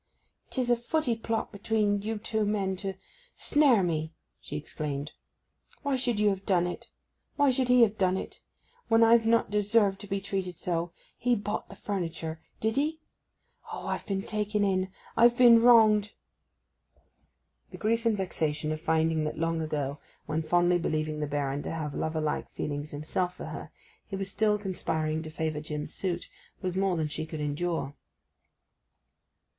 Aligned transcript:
''Tis 0.49 0.71
a 0.71 0.75
footy 0.75 1.15
plot 1.15 1.51
between 1.51 2.01
you 2.01 2.17
two 2.17 2.43
men 2.43 2.75
to—snare 2.75 3.83
me!' 3.83 4.11
she 4.39 4.57
exclaimed. 4.57 5.11
'Why 5.83 5.95
should 5.95 6.19
you 6.19 6.29
have 6.29 6.43
done 6.43 6.65
it—why 6.65 7.51
should 7.51 7.67
he 7.69 7.83
have 7.83 7.99
done 7.99 8.17
it—when 8.17 9.03
I've 9.03 9.27
not 9.27 9.51
deserved 9.51 9.99
to 10.01 10.07
be 10.07 10.19
treated 10.19 10.57
so. 10.57 10.91
He 11.15 11.35
bought 11.35 11.69
the 11.69 11.75
furniture—did 11.75 12.77
he! 12.77 12.99
O, 13.71 13.85
I've 13.85 14.07
been 14.07 14.23
taken 14.23 14.63
in—I've 14.63 15.37
been 15.37 15.61
wronged!' 15.61 16.13
The 17.69 17.77
grief 17.77 18.03
and 18.03 18.17
vexation 18.17 18.71
of 18.71 18.81
finding 18.81 19.23
that 19.25 19.37
long 19.37 19.61
ago, 19.61 19.99
when 20.25 20.41
fondly 20.41 20.79
believing 20.79 21.19
the 21.19 21.27
Baron 21.27 21.61
to 21.61 21.71
have 21.71 21.93
lover 21.93 22.19
like 22.19 22.49
feelings 22.49 22.89
himself 22.89 23.35
for 23.35 23.45
her, 23.45 23.69
he 24.07 24.15
was 24.15 24.31
still 24.31 24.57
conspiring 24.57 25.21
to 25.21 25.29
favour 25.29 25.61
Jim's 25.61 25.93
suit, 25.93 26.27
was 26.59 26.75
more 26.75 26.97
than 26.97 27.07
she 27.07 27.27
could 27.27 27.39
endure. 27.39 27.93